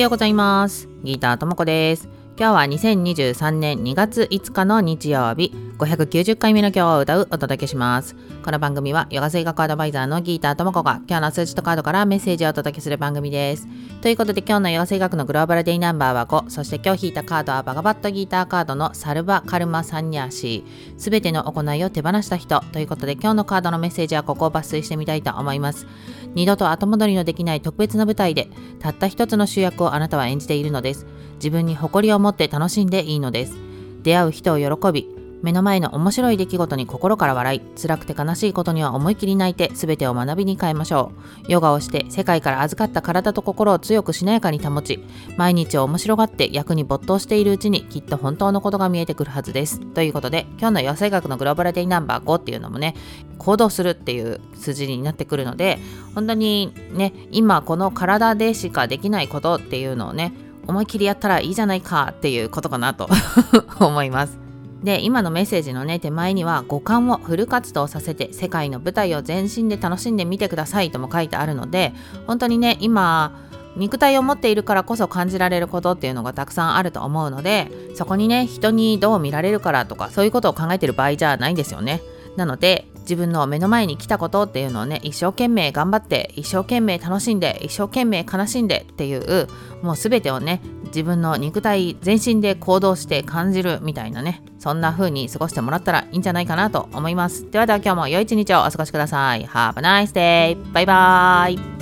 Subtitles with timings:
[0.00, 0.88] はようございます。
[1.04, 2.15] ギーターともこです。
[2.38, 5.54] 今日は2023年2月5日の日曜日。
[5.78, 8.14] 590回目の今日を歌うお届けします。
[8.44, 13.66] この番組はヨガ性学アドバイザーのギーターともこが今日の数字とカードからメッセージをお届けする番組です。
[14.02, 21.00] ということで今日のヨガ性学のグローバルデイナンバーは5そして今日引いたカードはバガバットギーターカードのサルバ・カルマ・サンニャーシー。
[21.00, 22.60] すべての行いを手放した人。
[22.72, 25.86] ということで今日のカードのメッセージはここを抜粋してみたいと思います。
[26.34, 31.06] 二度と後戻りのできない特別な舞台でたった一つの主役をあなたは演じているのです。
[31.36, 33.56] 自分に誇りを持って楽しんでいいのです。
[34.02, 41.12] 出会う人を喜び目の前の面白い出来事に心から笑い辛くて悲しいことには思い切り泣いて全てを学びに変えましょ
[41.46, 41.52] う。
[41.52, 45.04] ヨガをして世界から預かった体と心を強くしなやかに保ち
[45.36, 49.80] 毎日を面白がって役に没頭しているうちにきっと本当のことが見えてくるはずです。
[49.80, 52.94] ということで今日の野生学のグローバルデイナンバー5っていうのもね
[53.38, 55.78] 行動するっていう数字になってくるので
[56.14, 60.32] 本当にね今この体でしかできないことっていうのをね
[60.66, 63.08] 思い切りやったらいいじゃないかっていうことかなと
[63.80, 64.46] 思います。
[64.82, 71.92] で今のメッセージのね手前には五感をフル活動させて世界の舞台を全身で楽しんでみてくださいとも書いてあるので
[72.26, 73.32] 本当にね今
[73.76, 82.02] 肉体を持っているからこそ感じられることっていうのがたくさんあると思うのでそこにね人にどう見られるからとかそういうことを考えてる場合じゃないんですよね。
[82.36, 89.48] なので自分の目の前に来たことっていうのをね一生懸命頑張って一生懸命楽しんで一生懸命悲しんでっていう
[89.82, 97.48] もう全てをね自分の肉体全身で行動して感じるみたいなねそんな風に過ごしてもらったらいいんじゃないかなと思います。
[97.50, 99.46] ではでは今日も良い一日をお過ごしください。
[99.46, 100.72] Have a nice day!
[100.72, 101.75] バイバーイ。